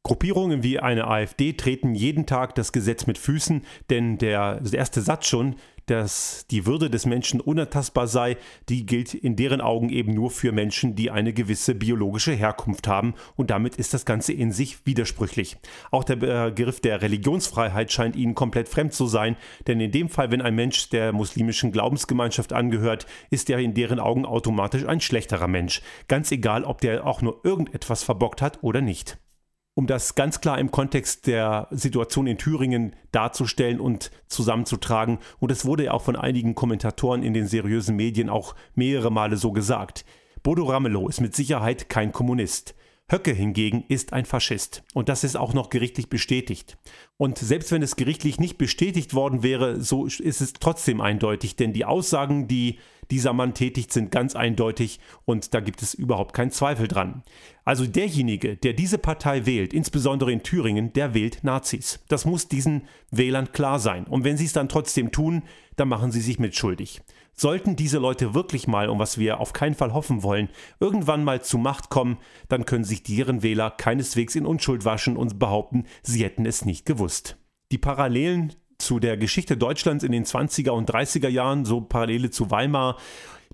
Gruppierungen 0.04 0.62
wie 0.62 0.80
eine 0.80 1.08
AfD 1.08 1.54
treten 1.54 1.96
jeden 1.96 2.28
Tag 2.28 2.54
das 2.54 2.72
Gesetz 2.72 3.08
mit 3.08 3.18
Füßen, 3.18 3.64
denn 3.90 4.20
der 4.20 4.62
erste 4.72 5.02
Satz 5.02 5.26
schon, 5.26 5.56
dass 5.86 6.46
die 6.50 6.66
Würde 6.66 6.90
des 6.90 7.06
Menschen 7.06 7.42
unantastbar 7.42 8.08
sei, 8.08 8.38
die 8.70 8.86
gilt 8.86 9.14
in 9.14 9.36
deren 9.36 9.62
Augen 9.62 9.90
eben 9.90 10.14
nur 10.14 10.32
für 10.32 10.52
Menschen, 10.52 10.96
die 10.96 11.12
eine 11.12 11.34
gewisse 11.34 11.76
biologische 11.76 12.34
Herkunft 12.34 12.88
haben. 12.88 13.14
Und 13.36 13.50
damit 13.50 13.76
ist 13.76 13.94
das 13.94 14.06
Ganze 14.06 14.34
in 14.34 14.52
sich 14.52 14.86
widersprüchlich. 14.86 15.58
Auch 15.92 16.04
der 16.04 16.16
Begriff 16.16 16.80
der 16.80 17.02
Religionsfreiheit 17.02 17.92
scheint 17.92 18.16
ihnen 18.16 18.36
komplett 18.36 18.70
fremd 18.70 18.94
zu 18.94 19.08
sein, 19.08 19.36
denn 19.68 19.80
in 19.80 19.92
dem 19.92 20.10
Fall, 20.10 20.32
wenn 20.32 20.42
ein 20.42 20.56
Mensch 20.56 20.90
der 20.90 21.14
muslimischen 21.14 21.72
Glaubensgemeinschaft 21.72 22.54
angehört, 22.54 23.06
ist 23.30 23.50
er 23.50 23.60
in 23.60 23.74
deren 23.74 24.00
Augen 24.00 24.26
automatisch 24.26 24.86
ein 24.86 25.02
schlechterer 25.02 25.48
Mensch, 25.48 25.82
ganz 26.08 26.32
egal, 26.32 26.64
ob 26.64 26.82
der 26.82 27.06
auch 27.06 27.22
nur 27.22 27.42
irgendetwas 27.44 28.04
verbockt 28.04 28.42
hat 28.42 28.60
oder 28.64 28.82
nicht 28.82 29.18
um 29.76 29.88
das 29.88 30.16
ganz 30.16 30.42
klar 30.42 30.58
im 30.58 30.72
Kontext 30.72 31.28
der 31.28 31.68
Situation 31.70 32.28
in 32.28 32.38
Thüringen 32.38 32.96
darzustellen 33.12 33.80
und 33.80 34.10
zusammenzutragen. 34.28 35.20
Und 35.40 35.52
es 35.52 35.66
wurde 35.66 35.86
ja 35.86 35.92
auch 35.92 36.02
von 36.02 36.16
einigen 36.16 36.56
Kommentatoren 36.56 37.24
in 37.24 37.34
den 37.34 37.46
seriösen 37.46 37.96
Medien 37.96 38.30
auch 38.30 38.56
mehrere 38.74 39.12
Male 39.12 39.38
so 39.38 39.52
gesagt. 39.52 40.06
Bodo 40.44 40.64
Ramelow 40.64 41.10
ist 41.10 41.22
mit 41.22 41.36
Sicherheit 41.36 41.90
kein 41.90 42.14
Kommunist. 42.14 42.74
Höcke 43.12 43.34
hingegen 43.34 43.84
ist 43.88 44.14
ein 44.14 44.26
Faschist. 44.26 44.84
Und 44.94 45.10
das 45.10 45.24
ist 45.24 45.36
auch 45.36 45.54
noch 45.54 45.70
gerichtlich 45.70 46.10
bestätigt. 46.10 46.78
Und 47.18 47.38
selbst 47.38 47.72
wenn 47.72 47.84
es 47.84 47.98
gerichtlich 47.98 48.40
nicht 48.40 48.58
bestätigt 48.58 49.14
worden 49.14 49.44
wäre, 49.44 49.80
so 49.82 50.06
ist 50.06 50.42
es 50.42 50.54
trotzdem 50.54 51.02
eindeutig, 51.02 51.56
denn 51.56 51.74
die 51.74 51.86
Aussagen, 51.86 52.48
die 52.48 52.80
dieser 53.12 53.34
Mann 53.34 53.54
tätigt, 53.54 53.92
sind 53.92 54.12
ganz 54.12 54.36
eindeutig 54.36 55.00
und 55.26 55.54
da 55.54 55.60
gibt 55.60 55.82
es 55.82 55.94
überhaupt 55.94 56.34
keinen 56.34 56.52
Zweifel 56.52 56.88
dran. 56.88 57.24
Also 57.64 57.86
derjenige, 57.86 58.58
der 58.58 58.74
diese 58.74 58.98
Partei 58.98 59.46
wählt, 59.46 59.74
insbesondere 59.74 60.32
in 60.32 60.44
Thüringen, 60.44 60.94
der 60.94 61.14
wählt 61.14 61.44
Nazis. 61.44 62.00
Das 62.08 62.26
muss 62.26 62.48
diesen 62.48 62.84
Wählern 63.12 63.52
klar 63.52 63.80
sein. 63.80 64.06
Und 64.06 64.24
wenn 64.24 64.38
sie 64.38 64.46
es 64.46 64.54
dann 64.54 64.70
trotzdem 64.70 65.12
tun, 65.12 65.44
dann 65.76 65.88
machen 65.88 66.12
sie 66.12 66.22
sich 66.22 66.40
mitschuldig. 66.40 67.02
Sollten 67.34 67.76
diese 67.76 67.98
Leute 67.98 68.34
wirklich 68.34 68.68
mal, 68.68 68.88
um 68.88 68.98
was 68.98 69.18
wir 69.18 69.42
auf 69.42 69.52
keinen 69.52 69.76
Fall 69.76 69.94
hoffen 69.94 70.24
wollen, 70.24 70.50
irgendwann 70.80 71.24
mal 71.24 71.42
zu 71.42 71.58
Macht 71.58 71.90
kommen, 71.90 72.18
dann 72.48 72.66
können 72.66 72.86
sich 72.86 73.04
deren 73.04 73.44
Wähler 73.44 73.72
keineswegs 73.72 74.36
in 74.36 74.46
Unschuld 74.46 74.86
waschen 74.86 75.18
und 75.18 75.38
behaupten, 75.38 75.86
sie 76.02 76.24
hätten 76.24 76.46
es 76.46 76.64
nicht 76.64 76.86
gewusst. 76.86 77.38
Die 77.72 77.78
Parallelen 77.78 78.54
zu 78.86 79.00
der 79.00 79.18
Geschichte 79.18 79.58
Deutschlands 79.58 80.04
in 80.04 80.12
den 80.12 80.24
20er 80.24 80.70
und 80.70 80.90
30er 80.90 81.28
Jahren, 81.28 81.66
so 81.66 81.82
Parallele 81.82 82.30
zu 82.30 82.52
Weimar 82.52 82.98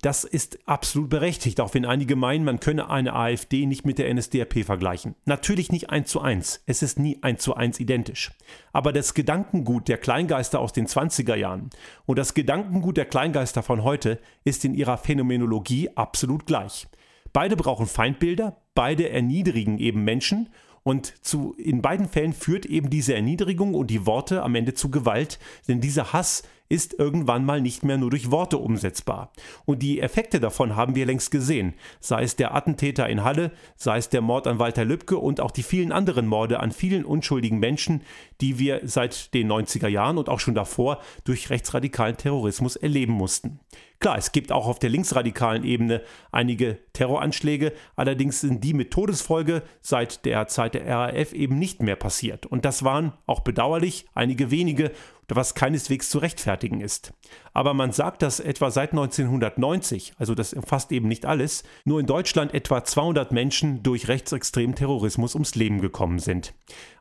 das 0.01 0.23
ist 0.23 0.59
absolut 0.65 1.09
berechtigt, 1.09 1.61
auch 1.61 1.73
wenn 1.73 1.85
einige 1.85 2.15
meinen, 2.15 2.43
man 2.43 2.59
könne 2.59 2.89
eine 2.89 3.13
AfD 3.13 3.65
nicht 3.65 3.85
mit 3.85 3.99
der 3.99 4.11
NSDAP 4.13 4.65
vergleichen. 4.65 5.15
Natürlich 5.25 5.71
nicht 5.71 5.89
eins 5.89 6.09
zu 6.09 6.21
eins, 6.21 6.63
es 6.65 6.81
ist 6.81 6.97
nie 6.97 7.19
eins 7.21 7.43
zu 7.43 7.55
eins 7.55 7.79
identisch. 7.79 8.31
Aber 8.73 8.93
das 8.93 9.13
Gedankengut 9.13 9.87
der 9.87 9.97
Kleingeister 9.97 10.59
aus 10.59 10.73
den 10.73 10.87
20er 10.87 11.35
Jahren 11.35 11.69
und 12.05 12.17
das 12.17 12.33
Gedankengut 12.33 12.97
der 12.97 13.05
Kleingeister 13.05 13.61
von 13.61 13.83
heute 13.83 14.19
ist 14.43 14.65
in 14.65 14.73
ihrer 14.73 14.97
Phänomenologie 14.97 15.89
absolut 15.95 16.47
gleich. 16.47 16.87
Beide 17.33 17.55
brauchen 17.55 17.85
Feindbilder, 17.85 18.57
beide 18.73 19.09
erniedrigen 19.09 19.77
eben 19.77 20.03
Menschen 20.03 20.49
und 20.83 21.13
zu, 21.23 21.53
in 21.57 21.81
beiden 21.81 22.07
Fällen 22.07 22.33
führt 22.33 22.65
eben 22.65 22.89
diese 22.89 23.13
Erniedrigung 23.13 23.75
und 23.75 23.87
die 23.87 24.05
Worte 24.05 24.41
am 24.43 24.55
Ende 24.55 24.73
zu 24.73 24.89
Gewalt, 24.89 25.39
denn 25.67 25.81
dieser 25.81 26.13
Hass 26.13 26.43
ist 26.71 26.97
irgendwann 26.97 27.43
mal 27.43 27.59
nicht 27.59 27.83
mehr 27.83 27.97
nur 27.97 28.09
durch 28.09 28.31
Worte 28.31 28.57
umsetzbar. 28.57 29.33
Und 29.65 29.83
die 29.83 29.99
Effekte 29.99 30.39
davon 30.39 30.77
haben 30.77 30.95
wir 30.95 31.05
längst 31.05 31.29
gesehen, 31.29 31.73
sei 31.99 32.23
es 32.23 32.37
der 32.37 32.55
Attentäter 32.55 33.09
in 33.09 33.25
Halle, 33.25 33.51
sei 33.75 33.97
es 33.97 34.07
der 34.07 34.21
Mord 34.21 34.47
an 34.47 34.57
Walter 34.57 34.85
Lübcke 34.85 35.17
und 35.17 35.41
auch 35.41 35.51
die 35.51 35.63
vielen 35.63 35.91
anderen 35.91 36.27
Morde 36.27 36.61
an 36.61 36.71
vielen 36.71 37.03
unschuldigen 37.03 37.59
Menschen, 37.59 38.03
die 38.39 38.57
wir 38.57 38.79
seit 38.85 39.33
den 39.33 39.51
90er 39.51 39.89
Jahren 39.89 40.17
und 40.17 40.29
auch 40.29 40.39
schon 40.39 40.55
davor 40.55 41.01
durch 41.25 41.49
rechtsradikalen 41.49 42.15
Terrorismus 42.15 42.77
erleben 42.77 43.13
mussten. 43.13 43.59
Klar, 44.01 44.17
es 44.17 44.31
gibt 44.31 44.51
auch 44.51 44.65
auf 44.65 44.79
der 44.79 44.89
linksradikalen 44.89 45.63
Ebene 45.63 46.01
einige 46.31 46.79
Terroranschläge, 46.93 47.71
allerdings 47.95 48.41
sind 48.41 48.63
die 48.63 48.73
mit 48.73 48.89
Todesfolge 48.89 49.61
seit 49.79 50.25
der 50.25 50.47
Zeit 50.47 50.73
der 50.73 50.87
RAF 50.87 51.33
eben 51.33 51.59
nicht 51.59 51.83
mehr 51.83 51.95
passiert. 51.95 52.47
Und 52.47 52.65
das 52.65 52.83
waren 52.83 53.13
auch 53.27 53.41
bedauerlich 53.41 54.07
einige 54.15 54.49
wenige 54.49 54.91
was 55.35 55.55
keineswegs 55.55 56.09
zu 56.09 56.19
rechtfertigen 56.19 56.81
ist. 56.81 57.13
Aber 57.53 57.73
man 57.73 57.91
sagt, 57.91 58.21
dass 58.21 58.39
etwa 58.39 58.71
seit 58.71 58.91
1990, 58.91 60.13
also 60.17 60.35
das 60.35 60.53
umfasst 60.53 60.91
eben 60.91 61.07
nicht 61.07 61.25
alles, 61.25 61.63
nur 61.85 61.99
in 61.99 62.05
Deutschland 62.05 62.53
etwa 62.53 62.83
200 62.83 63.31
Menschen 63.31 63.83
durch 63.83 64.07
rechtsextremen 64.07 64.75
Terrorismus 64.75 65.35
ums 65.35 65.55
Leben 65.55 65.81
gekommen 65.81 66.19
sind. 66.19 66.53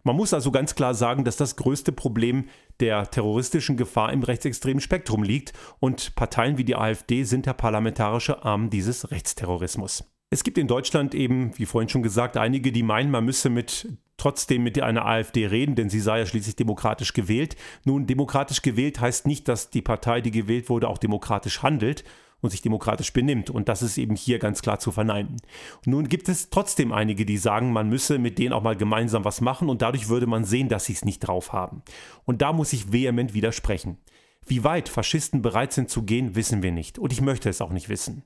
Man 0.03 0.17
muss 0.17 0.33
also 0.33 0.51
ganz 0.51 0.75
klar 0.75 0.95
sagen, 0.95 1.25
dass 1.25 1.37
das 1.37 1.57
größte 1.57 1.93
Problem 1.93 2.47
der 2.81 3.11
terroristischen 3.11 3.77
Gefahr 3.77 4.13
im 4.13 4.23
rechtsextremen 4.23 4.81
Spektrum 4.81 5.23
liegt 5.23 5.53
und 5.79 6.15
Parteien 6.15 6.57
wie 6.57 6.65
die 6.65 6.77
AfD 6.77 7.25
sind 7.25 7.47
der 7.47 7.53
parlamentarische 7.53 8.45
Arm 8.45 8.71
dieses 8.71 9.11
Rechtsterrorismus. 9.11 10.05
Es 10.31 10.45
gibt 10.45 10.59
in 10.59 10.69
Deutschland 10.69 11.15
eben, 11.15 11.51
wie 11.59 11.67
vorhin 11.67 11.89
schon 11.89 12.03
gesagt, 12.03 12.37
einige, 12.37 12.73
die 12.73 12.85
meinen, 12.85 13.11
man 13.11 13.25
müsse 13.25 13.51
mit 13.51 13.89
trotzdem 14.17 14.63
mit 14.63 14.81
einer 14.81 15.07
AfD 15.07 15.47
reden, 15.47 15.75
denn 15.75 15.91
sie 15.91 15.99
sei 15.99 16.21
ja 16.21 16.27
schließlich 16.27 16.55
demokratisch 16.55 17.15
gewählt. 17.15 17.57
Nun, 17.85 18.07
demokratisch 18.07 18.63
gewählt 18.63 19.01
heißt 19.01 19.27
nicht, 19.27 19.49
dass 19.49 19.71
die 19.71 19.83
Partei, 19.83 20.21
die 20.21 20.31
gewählt 20.31 20.69
wurde, 20.69 20.89
auch 20.89 20.99
demokratisch 20.99 21.63
handelt 21.63 22.05
und 22.41 22.51
sich 22.51 22.63
demokratisch 22.63 23.13
benimmt. 23.13 23.51
Und 23.51 23.69
das 23.69 23.83
ist 23.83 23.99
eben 23.99 24.17
hier 24.17 24.39
ganz 24.39 24.63
klar 24.63 24.79
zu 24.79 24.93
verneinen. 24.93 25.37
Nun 25.85 26.09
gibt 26.09 26.29
es 26.29 26.51
trotzdem 26.51 26.93
einige, 26.93 27.27
die 27.27 27.39
sagen, 27.39 27.73
man 27.73 27.89
müsse 27.89 28.19
mit 28.19 28.39
denen 28.39 28.53
auch 28.53 28.63
mal 28.63 28.77
gemeinsam 28.77 29.25
was 29.25 29.41
machen 29.41 29.69
und 29.69 29.83
dadurch 29.83 30.09
würde 30.09 30.27
man 30.27 30.45
sehen, 30.45 30.69
dass 30.69 30.85
sie 30.85 30.95
es 30.95 31.05
nicht 31.05 31.21
drauf 31.21 31.53
haben. 31.53 31.83
Und 32.25 32.43
da 32.43 32.53
muss 32.53 32.73
ich 32.73 32.93
vehement 32.93 33.35
widersprechen. 33.35 33.99
Wie 34.47 34.65
weit 34.65 34.89
Faschisten 34.89 35.43
bereit 35.43 35.73
sind 35.73 35.91
zu 35.91 36.03
gehen, 36.03 36.35
wissen 36.35 36.63
wir 36.63 36.73
nicht. 36.73 36.99
Und 36.99 37.13
ich 37.13 37.21
möchte 37.21 37.49
es 37.49 37.61
auch 37.61 37.71
nicht 37.71 37.89
wissen. 37.89 38.25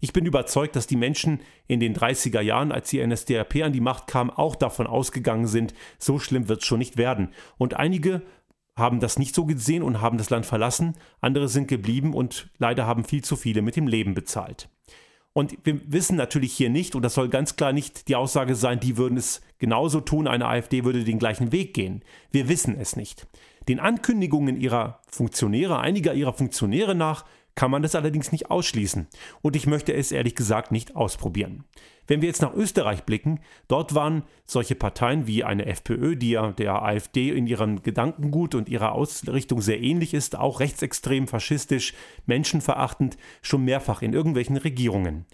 Ich 0.00 0.12
bin 0.12 0.26
überzeugt, 0.26 0.76
dass 0.76 0.86
die 0.86 0.96
Menschen 0.96 1.40
in 1.66 1.80
den 1.80 1.94
30er 1.94 2.40
Jahren, 2.40 2.72
als 2.72 2.90
die 2.90 3.04
NSDAP 3.04 3.62
an 3.62 3.72
die 3.72 3.80
Macht 3.80 4.06
kam, 4.06 4.30
auch 4.30 4.54
davon 4.54 4.86
ausgegangen 4.86 5.46
sind, 5.46 5.72
so 5.98 6.18
schlimm 6.18 6.48
wird 6.48 6.60
es 6.60 6.66
schon 6.66 6.78
nicht 6.78 6.96
werden. 6.96 7.30
Und 7.56 7.74
einige 7.74 8.22
haben 8.76 9.00
das 9.00 9.18
nicht 9.18 9.34
so 9.34 9.44
gesehen 9.44 9.82
und 9.82 10.00
haben 10.00 10.18
das 10.18 10.30
Land 10.30 10.46
verlassen, 10.46 10.94
andere 11.20 11.48
sind 11.48 11.68
geblieben 11.68 12.12
und 12.14 12.50
leider 12.58 12.86
haben 12.86 13.04
viel 13.04 13.22
zu 13.22 13.36
viele 13.36 13.62
mit 13.62 13.76
dem 13.76 13.86
Leben 13.86 14.14
bezahlt. 14.14 14.68
Und 15.32 15.58
wir 15.64 15.80
wissen 15.92 16.16
natürlich 16.16 16.52
hier 16.52 16.70
nicht, 16.70 16.94
und 16.94 17.02
das 17.02 17.14
soll 17.14 17.28
ganz 17.28 17.56
klar 17.56 17.72
nicht 17.72 18.06
die 18.08 18.14
Aussage 18.14 18.54
sein, 18.54 18.78
die 18.78 18.96
würden 18.96 19.18
es 19.18 19.40
genauso 19.58 20.00
tun, 20.00 20.28
eine 20.28 20.46
AfD 20.46 20.84
würde 20.84 21.02
den 21.02 21.18
gleichen 21.18 21.50
Weg 21.50 21.74
gehen. 21.74 22.02
Wir 22.30 22.48
wissen 22.48 22.78
es 22.78 22.94
nicht. 22.94 23.26
Den 23.68 23.80
Ankündigungen 23.80 24.56
ihrer 24.56 25.00
Funktionäre, 25.08 25.80
einiger 25.80 26.14
ihrer 26.14 26.34
Funktionäre 26.34 26.94
nach, 26.94 27.24
kann 27.54 27.70
man 27.70 27.82
das 27.82 27.94
allerdings 27.94 28.32
nicht 28.32 28.50
ausschließen. 28.50 29.06
Und 29.42 29.56
ich 29.56 29.66
möchte 29.66 29.94
es 29.94 30.12
ehrlich 30.12 30.34
gesagt 30.34 30.72
nicht 30.72 30.96
ausprobieren. 30.96 31.64
Wenn 32.06 32.20
wir 32.20 32.28
jetzt 32.28 32.42
nach 32.42 32.54
Österreich 32.54 33.04
blicken, 33.04 33.40
dort 33.68 33.94
waren 33.94 34.24
solche 34.44 34.74
Parteien 34.74 35.26
wie 35.26 35.44
eine 35.44 35.66
FPÖ, 35.66 36.16
die 36.16 36.30
ja 36.30 36.52
der 36.52 36.82
AfD 36.82 37.30
in 37.30 37.46
ihrem 37.46 37.82
Gedankengut 37.82 38.54
und 38.54 38.68
ihrer 38.68 38.92
Ausrichtung 38.92 39.62
sehr 39.62 39.80
ähnlich 39.80 40.12
ist, 40.12 40.36
auch 40.36 40.60
rechtsextrem, 40.60 41.28
faschistisch, 41.28 41.94
menschenverachtend, 42.26 43.16
schon 43.40 43.64
mehrfach 43.64 44.02
in 44.02 44.12
irgendwelchen 44.12 44.56
Regierungen. 44.56 45.24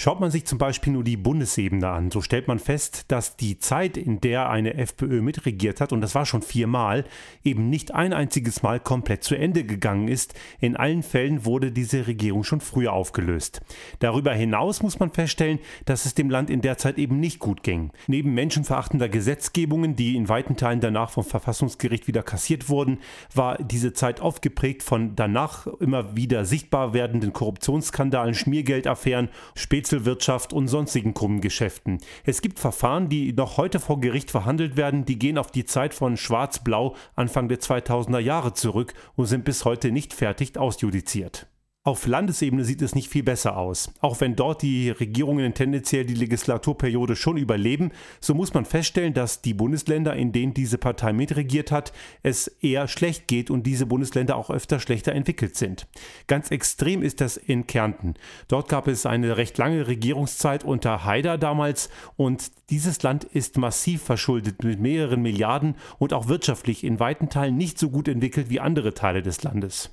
Schaut 0.00 0.18
man 0.18 0.30
sich 0.30 0.46
zum 0.46 0.56
Beispiel 0.56 0.94
nur 0.94 1.04
die 1.04 1.18
Bundesebene 1.18 1.86
an, 1.86 2.10
so 2.10 2.22
stellt 2.22 2.48
man 2.48 2.58
fest, 2.58 3.04
dass 3.08 3.36
die 3.36 3.58
Zeit, 3.58 3.98
in 3.98 4.18
der 4.18 4.48
eine 4.48 4.72
FPÖ 4.72 5.20
mitregiert 5.20 5.82
hat, 5.82 5.92
und 5.92 6.00
das 6.00 6.14
war 6.14 6.24
schon 6.24 6.40
viermal, 6.40 7.04
eben 7.44 7.68
nicht 7.68 7.92
ein 7.94 8.14
einziges 8.14 8.62
Mal 8.62 8.80
komplett 8.80 9.24
zu 9.24 9.34
Ende 9.34 9.62
gegangen 9.62 10.08
ist. 10.08 10.32
In 10.58 10.74
allen 10.74 11.02
Fällen 11.02 11.44
wurde 11.44 11.70
diese 11.70 12.06
Regierung 12.06 12.44
schon 12.44 12.62
früher 12.62 12.94
aufgelöst. 12.94 13.60
Darüber 13.98 14.32
hinaus 14.32 14.82
muss 14.82 14.98
man 14.98 15.10
feststellen, 15.10 15.58
dass 15.84 16.06
es 16.06 16.14
dem 16.14 16.30
Land 16.30 16.48
in 16.48 16.62
der 16.62 16.78
Zeit 16.78 16.96
eben 16.96 17.20
nicht 17.20 17.38
gut 17.38 17.62
ging. 17.62 17.90
Neben 18.06 18.32
menschenverachtender 18.32 19.10
Gesetzgebungen, 19.10 19.96
die 19.96 20.16
in 20.16 20.30
weiten 20.30 20.56
Teilen 20.56 20.80
danach 20.80 21.10
vom 21.10 21.24
Verfassungsgericht 21.24 22.08
wieder 22.08 22.22
kassiert 22.22 22.70
wurden, 22.70 23.00
war 23.34 23.58
diese 23.58 23.92
Zeit 23.92 24.22
oft 24.22 24.40
geprägt 24.40 24.82
von 24.82 25.14
danach 25.14 25.66
immer 25.66 26.16
wieder 26.16 26.46
sichtbar 26.46 26.94
werdenden 26.94 27.34
Korruptionsskandalen, 27.34 28.32
Schmiergeldaffären, 28.32 29.28
spätestens 29.54 29.89
Wechselwirtschaft 29.90 30.52
und 30.52 30.68
sonstigen 30.68 31.14
krummen 31.14 31.40
Geschäften. 31.40 31.98
Es 32.24 32.42
gibt 32.42 32.60
Verfahren, 32.60 33.08
die 33.08 33.32
noch 33.32 33.56
heute 33.56 33.80
vor 33.80 34.00
Gericht 34.00 34.30
verhandelt 34.30 34.76
werden, 34.76 35.04
die 35.04 35.18
gehen 35.18 35.36
auf 35.36 35.50
die 35.50 35.64
Zeit 35.64 35.94
von 35.94 36.16
Schwarz-Blau 36.16 36.94
Anfang 37.16 37.48
der 37.48 37.58
2000er 37.58 38.20
Jahre 38.20 38.54
zurück 38.54 38.94
und 39.16 39.26
sind 39.26 39.44
bis 39.44 39.64
heute 39.64 39.90
nicht 39.90 40.14
fertig 40.14 40.56
ausjudiziert. 40.56 41.49
Auf 41.82 42.06
Landesebene 42.06 42.62
sieht 42.62 42.82
es 42.82 42.94
nicht 42.94 43.08
viel 43.08 43.22
besser 43.22 43.56
aus. 43.56 43.90
Auch 44.00 44.20
wenn 44.20 44.36
dort 44.36 44.60
die 44.60 44.90
Regierungen 44.90 45.54
tendenziell 45.54 46.04
die 46.04 46.12
Legislaturperiode 46.12 47.16
schon 47.16 47.38
überleben, 47.38 47.90
so 48.20 48.34
muss 48.34 48.52
man 48.52 48.66
feststellen, 48.66 49.14
dass 49.14 49.40
die 49.40 49.54
Bundesländer, 49.54 50.14
in 50.14 50.30
denen 50.30 50.52
diese 50.52 50.76
Partei 50.76 51.14
mitregiert 51.14 51.72
hat, 51.72 51.94
es 52.22 52.48
eher 52.48 52.86
schlecht 52.86 53.28
geht 53.28 53.50
und 53.50 53.62
diese 53.62 53.86
Bundesländer 53.86 54.36
auch 54.36 54.50
öfter 54.50 54.78
schlechter 54.78 55.12
entwickelt 55.12 55.56
sind. 55.56 55.86
Ganz 56.26 56.50
extrem 56.50 57.02
ist 57.02 57.22
das 57.22 57.38
in 57.38 57.66
Kärnten. 57.66 58.12
Dort 58.48 58.68
gab 58.68 58.86
es 58.86 59.06
eine 59.06 59.38
recht 59.38 59.56
lange 59.56 59.86
Regierungszeit 59.86 60.64
unter 60.64 61.06
Haider 61.06 61.38
damals 61.38 61.88
und 62.14 62.52
dieses 62.68 63.02
Land 63.02 63.24
ist 63.24 63.56
massiv 63.56 64.02
verschuldet 64.02 64.62
mit 64.64 64.80
mehreren 64.80 65.22
Milliarden 65.22 65.76
und 65.98 66.12
auch 66.12 66.28
wirtschaftlich 66.28 66.84
in 66.84 67.00
weiten 67.00 67.30
Teilen 67.30 67.56
nicht 67.56 67.78
so 67.78 67.88
gut 67.88 68.06
entwickelt 68.06 68.50
wie 68.50 68.60
andere 68.60 68.92
Teile 68.92 69.22
des 69.22 69.42
Landes. 69.44 69.90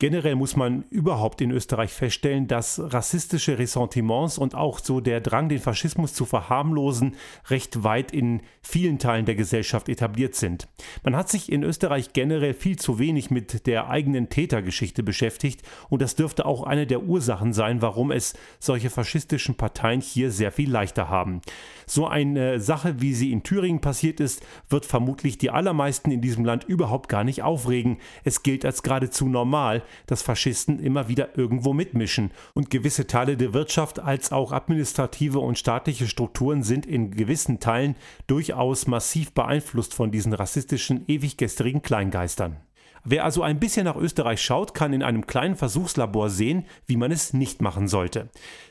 Generell 0.00 0.36
muss 0.36 0.54
man 0.54 0.84
überhaupt 0.90 1.40
in 1.40 1.50
Österreich 1.50 1.92
feststellen, 1.92 2.46
dass 2.46 2.80
rassistische 2.80 3.58
Ressentiments 3.58 4.38
und 4.38 4.54
auch 4.54 4.78
so 4.78 5.00
der 5.00 5.20
Drang, 5.20 5.48
den 5.48 5.58
Faschismus 5.58 6.14
zu 6.14 6.24
verharmlosen, 6.24 7.16
recht 7.48 7.82
weit 7.82 8.12
in 8.12 8.42
vielen 8.62 9.00
Teilen 9.00 9.26
der 9.26 9.34
Gesellschaft 9.34 9.88
etabliert 9.88 10.36
sind. 10.36 10.68
Man 11.02 11.16
hat 11.16 11.28
sich 11.28 11.50
in 11.50 11.64
Österreich 11.64 12.12
generell 12.12 12.54
viel 12.54 12.78
zu 12.78 13.00
wenig 13.00 13.32
mit 13.32 13.66
der 13.66 13.90
eigenen 13.90 14.28
Tätergeschichte 14.28 15.02
beschäftigt 15.02 15.62
und 15.88 16.00
das 16.00 16.14
dürfte 16.14 16.46
auch 16.46 16.62
eine 16.62 16.86
der 16.86 17.02
Ursachen 17.02 17.52
sein, 17.52 17.82
warum 17.82 18.12
es 18.12 18.34
solche 18.60 18.90
faschistischen 18.90 19.56
Parteien 19.56 20.00
hier 20.00 20.30
sehr 20.30 20.52
viel 20.52 20.70
leichter 20.70 21.08
haben. 21.08 21.40
So 21.86 22.06
eine 22.06 22.60
Sache, 22.60 23.00
wie 23.00 23.14
sie 23.14 23.32
in 23.32 23.42
Thüringen 23.42 23.80
passiert 23.80 24.20
ist, 24.20 24.46
wird 24.68 24.86
vermutlich 24.86 25.38
die 25.38 25.50
allermeisten 25.50 26.12
in 26.12 26.20
diesem 26.20 26.44
Land 26.44 26.62
überhaupt 26.62 27.08
gar 27.08 27.24
nicht 27.24 27.42
aufregen. 27.42 27.98
Es 28.22 28.44
gilt 28.44 28.64
als 28.64 28.84
geradezu 28.84 29.26
normal, 29.26 29.82
dass 30.06 30.22
Faschisten 30.22 30.78
immer 30.78 31.08
wieder 31.08 31.36
irgendwo 31.36 31.72
mitmischen 31.72 32.30
und 32.54 32.70
gewisse 32.70 33.06
Teile 33.06 33.36
der 33.36 33.54
Wirtschaft 33.54 33.98
als 33.98 34.32
auch 34.32 34.52
administrative 34.52 35.38
und 35.38 35.58
staatliche 35.58 36.06
Strukturen 36.06 36.62
sind 36.62 36.86
in 36.86 37.10
gewissen 37.10 37.60
Teilen 37.60 37.96
durchaus 38.26 38.86
massiv 38.86 39.32
beeinflusst 39.32 39.94
von 39.94 40.10
diesen 40.10 40.32
rassistischen, 40.32 41.04
ewig 41.08 41.36
gestrigen 41.36 41.82
Kleingeistern. 41.82 42.56
Wer 43.04 43.24
also 43.24 43.42
ein 43.42 43.60
bisschen 43.60 43.84
nach 43.84 43.96
Österreich 43.96 44.42
schaut, 44.42 44.74
kann 44.74 44.92
in 44.92 45.02
einem 45.02 45.26
kleinen 45.26 45.56
Versuchslabor 45.56 46.30
sehen, 46.30 46.66
wie 46.86 46.96
man 46.96 47.12
es 47.12 47.32
nicht 47.32 47.62
machen 47.62 47.88
sollte. 47.88 48.28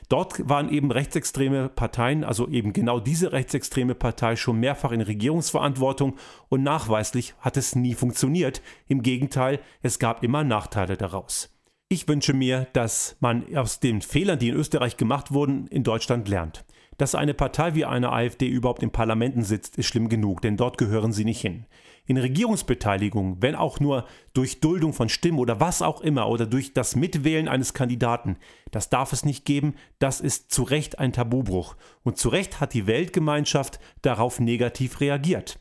Dort 0.08 0.48
waren 0.48 0.70
eben 0.70 0.90
rechtsextreme 0.90 1.68
Parteien, 1.68 2.24
also 2.24 2.48
eben 2.48 2.72
genau 2.72 3.00
diese 3.00 3.32
rechtsextreme 3.32 3.94
Partei 3.94 4.36
schon 4.36 4.60
mehrfach 4.60 4.92
in 4.92 5.00
Regierungsverantwortung 5.00 6.16
und 6.48 6.62
nachweislich 6.62 7.34
hat 7.40 7.56
es 7.56 7.74
nie 7.74 7.94
funktioniert. 7.94 8.62
Im 8.86 9.02
Gegenteil, 9.02 9.60
es 9.82 9.98
gab 9.98 10.22
immer 10.22 10.44
Nachteile 10.44 10.96
daraus. 10.96 11.54
Ich 11.90 12.06
wünsche 12.06 12.34
mir, 12.34 12.66
dass 12.74 13.16
man 13.20 13.56
aus 13.56 13.80
den 13.80 14.02
Fehlern, 14.02 14.38
die 14.38 14.50
in 14.50 14.54
Österreich 14.54 14.98
gemacht 14.98 15.32
wurden, 15.32 15.66
in 15.68 15.84
Deutschland 15.84 16.28
lernt. 16.28 16.64
Dass 16.98 17.14
eine 17.14 17.32
Partei 17.32 17.76
wie 17.76 17.84
eine 17.84 18.12
AfD 18.12 18.48
überhaupt 18.48 18.82
in 18.82 18.90
Parlamenten 18.90 19.44
sitzt, 19.44 19.78
ist 19.78 19.86
schlimm 19.86 20.08
genug, 20.08 20.42
denn 20.42 20.56
dort 20.56 20.78
gehören 20.78 21.12
sie 21.12 21.24
nicht 21.24 21.40
hin. 21.40 21.64
In 22.06 22.16
Regierungsbeteiligung, 22.16 23.40
wenn 23.40 23.54
auch 23.54 23.78
nur 23.78 24.04
durch 24.34 24.60
Duldung 24.60 24.92
von 24.92 25.08
Stimmen 25.08 25.38
oder 25.38 25.60
was 25.60 25.80
auch 25.80 26.00
immer 26.00 26.28
oder 26.28 26.46
durch 26.46 26.72
das 26.72 26.96
Mitwählen 26.96 27.46
eines 27.46 27.72
Kandidaten, 27.72 28.36
das 28.72 28.90
darf 28.90 29.12
es 29.12 29.24
nicht 29.24 29.44
geben, 29.44 29.74
das 30.00 30.20
ist 30.20 30.50
zu 30.50 30.64
Recht 30.64 30.98
ein 30.98 31.12
Tabubruch. 31.12 31.76
Und 32.02 32.18
zu 32.18 32.30
Recht 32.30 32.60
hat 32.60 32.74
die 32.74 32.88
Weltgemeinschaft 32.88 33.78
darauf 34.02 34.40
negativ 34.40 35.00
reagiert. 35.00 35.60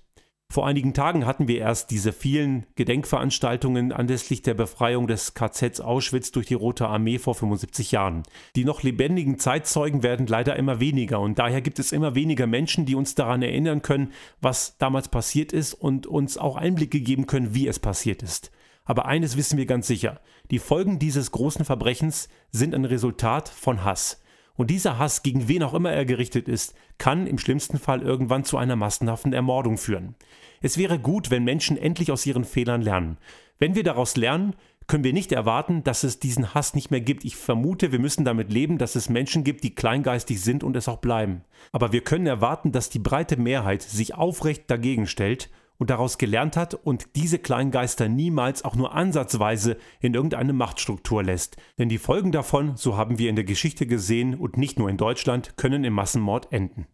Vor 0.50 0.66
einigen 0.66 0.94
Tagen 0.94 1.26
hatten 1.26 1.50
wir 1.50 1.60
erst 1.60 1.92
diese 1.92 2.14
vielen 2.14 2.66
Gedenkveranstaltungen 2.76 3.92
anlässlich 3.92 4.44
der 4.44 4.54
Befreiung 4.54 5.06
des 5.06 5.34
KZs 5.34 5.82
Auschwitz 5.82 6.32
durch 6.32 6.48
die 6.48 6.54
Rote 6.54 6.88
Armee 6.88 7.20
vor 7.20 7.36
75 7.36 7.92
Jahren. 7.92 8.24
Die 8.56 8.64
noch 8.64 8.82
lebendigen 8.82 9.40
Zeitzeugen 9.40 10.04
werden 10.04 10.26
leider 10.26 10.56
immer 10.56 10.80
weniger 10.80 11.20
und 11.20 11.38
daher 11.38 11.62
gibt 11.62 11.80
es 11.80 11.92
immer 11.92 12.16
weniger 12.16 12.48
Menschen, 12.48 12.86
die 12.86 12.96
uns 12.96 13.14
daran 13.14 13.42
erinnern 13.42 13.82
können, 13.82 14.14
was 14.40 14.78
damals 14.78 15.10
passiert 15.10 15.52
ist 15.52 15.74
und 15.74 16.08
uns 16.08 16.38
auch 16.38 16.56
Einblicke 16.56 17.02
geben 17.02 17.28
können, 17.28 17.54
wie 17.54 17.68
es 17.68 17.80
passiert 17.80 18.24
ist. 18.24 18.50
Aber 18.86 19.06
eines 19.06 19.36
wissen 19.36 19.58
wir 19.58 19.66
ganz 19.66 19.86
sicher, 19.86 20.22
die 20.50 20.60
Folgen 20.60 20.98
dieses 20.98 21.32
großen 21.32 21.66
Verbrechens 21.66 22.30
sind 22.52 22.74
ein 22.74 22.86
Resultat 22.86 23.50
von 23.50 23.84
Hass. 23.84 24.22
Und 24.58 24.72
dieser 24.72 24.98
Hass, 24.98 25.24
gegen 25.24 25.48
wen 25.48 25.64
auch 25.64 25.74
immer 25.74 25.92
er 25.92 26.06
gerichtet 26.06 26.50
ist, 26.50 26.76
kann 26.98 27.28
im 27.28 27.38
schlimmsten 27.38 27.78
Fall 27.78 28.02
irgendwann 28.02 28.44
zu 28.44 28.58
einer 28.58 28.76
massenhaften 28.76 29.32
Ermordung 29.32 29.78
führen. 29.78 30.16
Es 30.62 30.78
wäre 30.78 31.00
gut, 31.00 31.30
wenn 31.30 31.44
Menschen 31.44 31.78
endlich 31.78 32.12
aus 32.12 32.26
ihren 32.26 32.44
Fehlern 32.44 32.82
lernen. 32.82 33.18
Wenn 33.60 33.76
wir 33.76 33.84
daraus 33.84 34.18
lernen, 34.18 34.56
können 34.88 35.04
wir 35.04 35.14
nicht 35.14 35.32
erwarten, 35.32 35.84
dass 35.84 36.04
es 36.04 36.20
diesen 36.20 36.54
Hass 36.54 36.74
nicht 36.74 36.92
mehr 36.92 37.02
gibt. 37.02 37.26
Ich 37.26 37.36
vermute, 37.36 37.92
wir 37.92 38.00
müssen 38.00 38.26
damit 38.26 38.52
leben, 38.52 38.78
dass 38.78 38.96
es 38.96 39.10
Menschen 39.10 39.44
gibt, 39.44 39.64
die 39.64 39.76
kleingeistig 39.76 40.42
sind 40.42 40.64
und 40.64 40.76
es 40.76 40.88
auch 40.88 40.98
bleiben. 40.98 41.42
Aber 41.72 41.92
wir 41.92 42.02
können 42.02 42.26
erwarten, 42.26 42.72
dass 42.72 42.90
die 42.90 43.00
breite 43.00 43.38
Mehrheit 43.38 43.82
sich 43.82 44.16
aufrecht 44.16 44.64
dagegen 44.72 45.06
stellt 45.06 45.50
und 45.78 45.90
daraus 45.90 46.18
gelernt 46.18 46.58
hat 46.58 46.74
und 46.74 47.16
diese 47.16 47.40
Kleingeister 47.40 48.10
niemals 48.10 48.66
auch 48.66 48.76
nur 48.76 48.94
ansatzweise 48.94 49.78
in 50.00 50.14
irgendeine 50.14 50.54
Machtstruktur 50.54 51.24
lässt. 51.24 51.58
Denn 51.78 51.90
die 51.90 51.98
Folgen 51.98 52.32
davon, 52.32 52.76
so 52.76 52.98
haben 52.98 53.20
wir 53.20 53.30
in 53.30 53.36
der 53.36 53.46
Geschichte 53.46 53.86
gesehen 53.86 54.36
und 54.36 54.58
nicht 54.58 54.80
nur 54.80 54.90
in 54.90 54.98
Deutschland, 54.98 55.58
können 55.58 55.84
im 55.84 55.94
Massenmord 55.94 56.52
enden. 56.52 56.88